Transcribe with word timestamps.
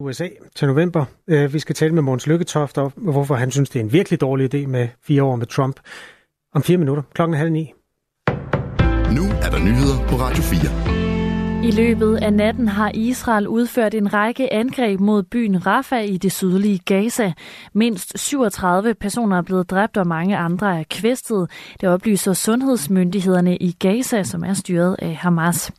USA 0.00 0.28
til 0.54 0.68
november. 0.68 1.04
Øh, 1.28 1.52
vi 1.52 1.58
skal 1.58 1.74
tale 1.74 1.94
med 1.94 2.02
Måns 2.02 2.26
Lykketoft 2.26 2.78
om, 2.78 2.92
hvorfor 2.96 3.34
han 3.34 3.50
synes, 3.50 3.70
det 3.70 3.80
er 3.80 3.84
en 3.84 3.92
virkelig 3.92 4.20
dårlig 4.20 4.54
idé 4.54 4.66
med 4.66 4.88
fire 5.02 5.22
år 5.22 5.36
med 5.36 5.46
Trump. 5.46 5.80
Om 6.54 6.62
fire 6.62 6.78
minutter, 6.78 7.02
klokken 7.14 7.36
halv 7.36 7.52
ni. 7.52 7.72
Nu 9.16 9.22
er 9.42 9.50
der 9.50 9.58
nyheder 9.58 10.08
på 10.08 10.16
Radio 10.16 10.42
4. 10.42 11.07
I 11.64 11.70
løbet 11.70 12.16
af 12.16 12.32
natten 12.32 12.68
har 12.68 12.90
Israel 12.94 13.48
udført 13.48 13.94
en 13.94 14.14
række 14.14 14.52
angreb 14.52 15.00
mod 15.00 15.22
byen 15.22 15.66
Rafah 15.66 16.04
i 16.04 16.16
det 16.16 16.32
sydlige 16.32 16.78
Gaza. 16.78 17.32
Mindst 17.72 18.18
37 18.18 18.94
personer 18.94 19.38
er 19.38 19.42
blevet 19.42 19.70
dræbt 19.70 19.96
og 19.96 20.06
mange 20.06 20.36
andre 20.36 20.80
er 20.80 20.84
kvæstet. 20.90 21.50
Det 21.80 21.88
oplyser 21.88 22.32
sundhedsmyndighederne 22.32 23.56
i 23.56 23.72
Gaza, 23.72 24.22
som 24.22 24.44
er 24.44 24.54
styret 24.54 24.96
af 24.98 25.16
Hamas. 25.16 25.72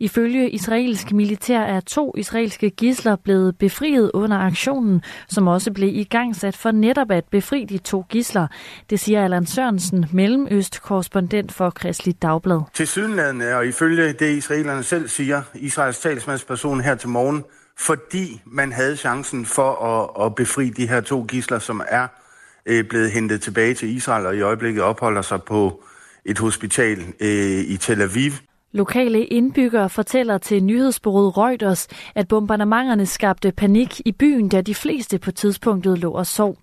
Ifølge 0.00 0.50
israelsk 0.50 1.12
militær 1.12 1.60
er 1.60 1.80
to 1.80 2.14
israelske 2.16 2.70
gisler 2.70 3.16
blevet 3.16 3.58
befriet 3.58 4.10
under 4.14 4.38
aktionen, 4.38 5.02
som 5.28 5.46
også 5.46 5.72
blev 5.72 5.88
i 5.96 6.04
gang 6.04 6.36
sat 6.36 6.56
for 6.56 6.70
netop 6.70 7.10
at 7.10 7.24
befri 7.30 7.64
de 7.64 7.78
to 7.78 8.04
gisler. 8.08 8.46
Det 8.90 9.00
siger 9.00 9.24
Allan 9.24 9.46
Sørensen, 9.46 10.06
Mellemøst-korrespondent 10.12 11.52
for 11.52 11.70
Kristelig 11.70 12.22
Dagblad. 12.22 12.60
Til 12.74 12.86
sydenlandet 12.86 13.54
og 13.54 13.66
ifølge 13.66 14.12
det 14.12 14.36
israelerne 14.36 14.82
selv 14.82 15.08
siger 15.18 15.42
Israels 15.54 15.98
talsmandsperson 15.98 16.80
her 16.80 16.94
til 16.94 17.08
morgen, 17.08 17.44
fordi 17.78 18.42
man 18.46 18.72
havde 18.72 18.96
chancen 18.96 19.46
for 19.46 19.70
at, 19.84 20.26
at 20.26 20.34
befri 20.34 20.70
de 20.70 20.88
her 20.88 21.00
to 21.00 21.24
gisler, 21.28 21.58
som 21.58 21.82
er 21.88 22.06
øh, 22.66 22.84
blevet 22.84 23.10
hentet 23.10 23.42
tilbage 23.42 23.74
til 23.74 23.96
Israel 23.96 24.26
og 24.26 24.36
i 24.36 24.40
øjeblikket 24.40 24.82
opholder 24.82 25.22
sig 25.22 25.42
på 25.42 25.82
et 26.24 26.38
hospital 26.38 26.98
øh, 27.20 27.60
i 27.60 27.76
Tel 27.76 28.02
Aviv. 28.02 28.32
Lokale 28.72 29.24
indbyggere 29.24 29.90
fortæller 29.90 30.38
til 30.38 30.64
nyhedsbureauet 30.64 31.36
Reuters, 31.36 31.88
at 32.14 32.28
bombardementerne 32.28 33.06
skabte 33.06 33.52
panik 33.52 34.00
i 34.04 34.12
byen, 34.12 34.48
da 34.48 34.60
de 34.60 34.74
fleste 34.74 35.18
på 35.18 35.30
tidspunktet 35.30 35.98
lå 35.98 36.10
og 36.10 36.26
sov. 36.26 36.56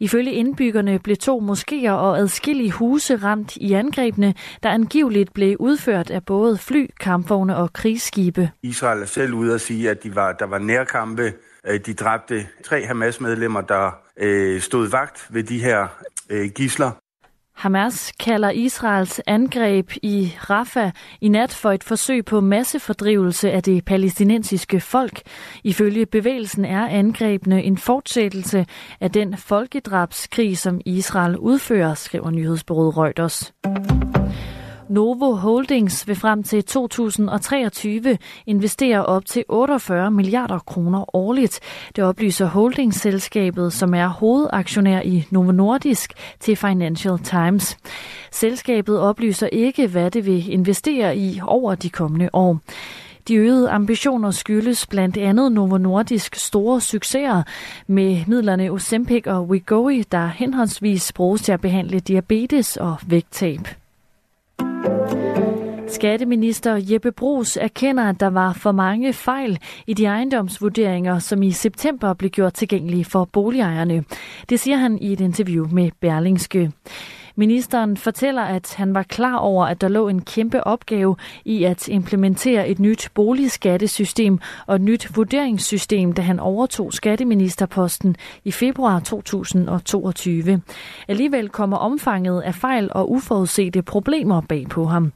Ifølge 0.00 0.32
indbyggerne 0.32 0.98
blev 0.98 1.16
to 1.16 1.38
moskéer 1.50 1.90
og 1.90 2.18
adskillige 2.18 2.70
huse 2.70 3.16
ramt 3.16 3.56
i 3.56 3.72
angrebene, 3.72 4.34
der 4.62 4.70
angiveligt 4.70 5.34
blev 5.34 5.56
udført 5.60 6.10
af 6.10 6.24
både 6.24 6.58
fly, 6.58 6.86
kampvogne 7.00 7.56
og 7.56 7.72
krigsskibe. 7.72 8.50
Israel 8.62 9.02
er 9.02 9.06
selv 9.06 9.34
ude 9.34 9.54
at 9.54 9.60
sige, 9.60 9.90
at 9.90 10.02
de 10.02 10.14
var, 10.14 10.32
der 10.32 10.46
var 10.46 10.58
nærkampe. 10.58 11.32
Øh, 11.66 11.80
de 11.86 11.94
dræbte 11.94 12.46
tre 12.64 12.86
Hamas-medlemmer, 12.86 13.60
der 13.60 13.90
øh, 14.16 14.60
stod 14.60 14.88
vagt 14.88 15.26
ved 15.30 15.42
de 15.42 15.58
her 15.58 15.86
øh, 16.30 16.50
gisler. 16.50 16.90
Hamas 17.66 18.12
kalder 18.20 18.50
Israels 18.50 19.20
angreb 19.26 19.90
i 20.02 20.32
Rafah 20.50 20.90
i 21.20 21.28
nat 21.28 21.52
for 21.52 21.70
et 21.72 21.84
forsøg 21.84 22.24
på 22.24 22.40
massefordrivelse 22.40 23.50
af 23.52 23.62
det 23.62 23.84
palæstinensiske 23.84 24.80
folk. 24.80 25.22
Ifølge 25.64 26.06
bevægelsen 26.06 26.64
er 26.64 26.86
angrebene 26.86 27.62
en 27.62 27.78
fortsættelse 27.78 28.66
af 29.00 29.10
den 29.10 29.36
folkedrabskrig, 29.36 30.58
som 30.58 30.80
Israel 30.84 31.36
udfører, 31.36 31.94
skriver 31.94 32.30
nyhedsbureauet 32.30 32.96
Reuters. 32.96 33.52
Novo 34.88 35.32
Holdings 35.32 36.08
vil 36.08 36.16
frem 36.16 36.42
til 36.42 36.64
2023 36.64 38.18
investere 38.46 39.06
op 39.06 39.26
til 39.26 39.44
48 39.48 40.10
milliarder 40.10 40.58
kroner 40.58 41.16
årligt. 41.16 41.60
Det 41.96 42.04
oplyser 42.04 42.46
holdingsselskabet, 42.46 43.72
som 43.72 43.94
er 43.94 44.06
hovedaktionær 44.06 45.00
i 45.00 45.26
Novo 45.30 45.52
Nordisk 45.52 46.12
til 46.40 46.56
Financial 46.56 47.18
Times. 47.18 47.76
Selskabet 48.32 49.00
oplyser 49.00 49.46
ikke, 49.46 49.86
hvad 49.86 50.10
det 50.10 50.26
vil 50.26 50.52
investere 50.52 51.16
i 51.16 51.40
over 51.42 51.74
de 51.74 51.90
kommende 51.90 52.28
år. 52.32 52.58
De 53.28 53.34
øgede 53.34 53.70
ambitioner 53.70 54.30
skyldes 54.30 54.86
blandt 54.86 55.16
andet 55.16 55.52
Novo 55.52 55.78
Nordisk 55.78 56.34
store 56.34 56.80
succeser 56.80 57.42
med 57.86 58.24
midlerne 58.26 58.68
Ozempic 58.70 59.26
og 59.26 59.48
Wegovy, 59.48 60.04
der 60.12 60.26
henholdsvis 60.26 61.12
bruges 61.12 61.42
til 61.42 61.52
at 61.52 61.60
behandle 61.60 62.00
diabetes 62.00 62.76
og 62.76 62.96
vægttab. 63.06 63.85
Skatteminister 65.96 66.76
Jeppe 66.76 67.12
Brugs 67.12 67.56
erkender, 67.56 68.04
at 68.04 68.20
der 68.20 68.26
var 68.26 68.52
for 68.52 68.72
mange 68.72 69.12
fejl 69.12 69.58
i 69.86 69.94
de 69.94 70.04
ejendomsvurderinger, 70.04 71.18
som 71.18 71.42
i 71.42 71.50
september 71.50 72.14
blev 72.14 72.30
gjort 72.30 72.54
tilgængelige 72.54 73.04
for 73.04 73.24
boligejerne. 73.24 74.04
Det 74.48 74.60
siger 74.60 74.76
han 74.76 74.98
i 74.98 75.12
et 75.12 75.20
interview 75.20 75.68
med 75.72 75.90
Berlingske. 76.00 76.72
Ministeren 77.38 77.96
fortæller, 77.96 78.42
at 78.42 78.74
han 78.74 78.94
var 78.94 79.02
klar 79.02 79.36
over, 79.36 79.66
at 79.66 79.80
der 79.80 79.88
lå 79.88 80.08
en 80.08 80.22
kæmpe 80.22 80.66
opgave 80.66 81.16
i 81.44 81.64
at 81.64 81.88
implementere 81.88 82.68
et 82.68 82.78
nyt 82.78 83.10
boligskattesystem 83.14 84.38
og 84.66 84.74
et 84.74 84.82
nyt 84.82 85.16
vurderingssystem, 85.16 86.12
da 86.12 86.22
han 86.22 86.40
overtog 86.40 86.92
skatteministerposten 86.92 88.16
i 88.44 88.50
februar 88.50 89.00
2022. 89.00 90.62
Alligevel 91.08 91.48
kommer 91.48 91.76
omfanget 91.76 92.42
af 92.42 92.54
fejl 92.54 92.88
og 92.92 93.10
uforudsete 93.10 93.82
problemer 93.82 94.40
bag 94.40 94.66
på 94.70 94.84
ham. 94.84 95.12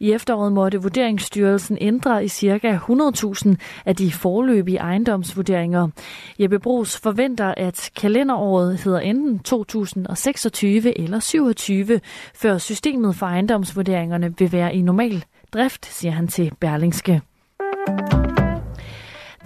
I 0.00 0.12
efteråret 0.12 0.52
måtte 0.52 0.82
Vurderingsstyrelsen 0.82 1.78
ændre 1.80 2.24
i 2.24 2.28
ca. 2.28 2.80
100.000 2.90 3.54
af 3.84 3.96
de 3.96 4.12
forløbige 4.12 4.78
ejendomsvurderinger. 4.78 5.88
Jeppe 6.38 6.58
Brugs 6.58 7.00
forventer, 7.00 7.54
at 7.56 7.90
kalenderåret 7.96 8.78
hedder 8.78 9.00
enten 9.00 9.38
2026 9.38 10.98
eller 10.98 11.20
27, 11.20 11.55
før 12.34 12.58
systemet 12.58 13.16
for 13.16 13.26
ejendomsvurderingerne 13.26 14.38
vil 14.38 14.52
være 14.52 14.74
i 14.74 14.80
normal 14.80 15.24
drift, 15.52 15.86
siger 15.86 16.12
han 16.12 16.28
til 16.28 16.52
Berlingske. 16.60 17.22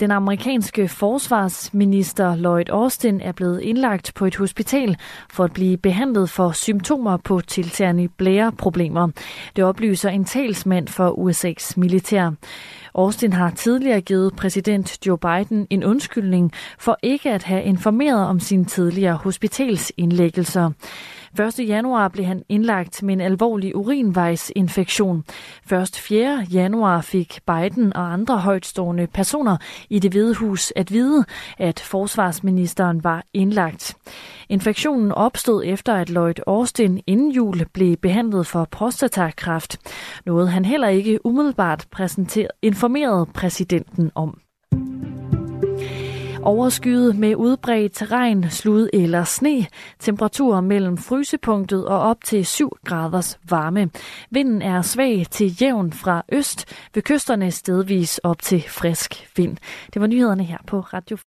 Den 0.00 0.10
amerikanske 0.10 0.88
forsvarsminister 0.88 2.36
Lloyd 2.36 2.68
Austin 2.68 3.20
er 3.20 3.32
blevet 3.32 3.60
indlagt 3.60 4.12
på 4.14 4.26
et 4.26 4.36
hospital 4.36 4.96
for 5.30 5.44
at 5.44 5.52
blive 5.52 5.76
behandlet 5.76 6.30
for 6.30 6.52
symptomer 6.52 7.16
på 7.16 7.40
tiltagende 7.40 8.08
blæreproblemer. 8.08 9.08
Det 9.56 9.64
oplyser 9.64 10.10
en 10.10 10.24
talsmand 10.24 10.88
for 10.88 11.10
USA's 11.10 11.72
militær. 11.76 12.30
Austin 12.94 13.32
har 13.32 13.50
tidligere 13.50 14.00
givet 14.00 14.36
præsident 14.36 15.06
Joe 15.06 15.18
Biden 15.18 15.66
en 15.70 15.84
undskyldning 15.84 16.52
for 16.78 16.98
ikke 17.02 17.30
at 17.30 17.42
have 17.42 17.62
informeret 17.62 18.26
om 18.26 18.40
sine 18.40 18.64
tidligere 18.64 19.16
hospitalsindlæggelser. 19.16 20.70
1. 21.38 21.68
januar 21.68 22.08
blev 22.08 22.24
han 22.24 22.42
indlagt 22.48 23.02
med 23.02 23.14
en 23.14 23.20
alvorlig 23.20 23.76
urinvejsinfektion. 23.76 25.24
Først 25.66 26.00
4. 26.00 26.46
januar 26.52 27.00
fik 27.00 27.40
Biden 27.46 27.96
og 27.96 28.12
andre 28.12 28.38
højtstående 28.38 29.06
personer 29.06 29.56
i 29.90 29.98
det 29.98 30.10
hvide 30.10 30.34
hus 30.34 30.72
at 30.76 30.92
vide, 30.92 31.24
at 31.58 31.80
forsvarsministeren 31.80 33.04
var 33.04 33.24
indlagt. 33.34 33.96
Infektionen 34.48 35.12
opstod 35.12 35.62
efter, 35.66 35.94
at 35.94 36.10
Lloyd 36.10 36.40
Austin 36.46 37.02
inden 37.06 37.30
jul 37.30 37.66
blev 37.72 37.96
behandlet 37.96 38.46
for 38.46 38.68
prostatakræft. 38.70 39.78
Noget 40.26 40.50
han 40.50 40.64
heller 40.64 40.88
ikke 40.88 41.26
umiddelbart 41.26 41.86
informerede 42.62 43.26
præsidenten 43.34 44.10
om. 44.14 44.40
Overskyet 46.42 47.16
med 47.16 47.36
udbredt 47.36 48.10
regn, 48.12 48.50
slud 48.50 48.88
eller 48.92 49.24
sne. 49.24 49.66
Temperaturer 49.98 50.60
mellem 50.60 50.96
frysepunktet 50.96 51.86
og 51.86 52.00
op 52.00 52.24
til 52.24 52.46
7 52.46 52.70
graders 52.84 53.38
varme. 53.48 53.90
Vinden 54.30 54.62
er 54.62 54.82
svag 54.82 55.26
til 55.30 55.62
jævn 55.62 55.92
fra 55.92 56.22
øst. 56.32 56.64
Ved 56.94 57.02
kysterne 57.02 57.50
stedvis 57.50 58.18
op 58.18 58.42
til 58.42 58.62
frisk 58.68 59.30
vind. 59.36 59.56
Det 59.94 60.00
var 60.00 60.06
nyhederne 60.06 60.44
her 60.44 60.58
på 60.66 60.80
Radio 60.80 61.16